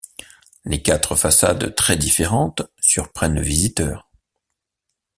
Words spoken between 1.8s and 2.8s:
différentes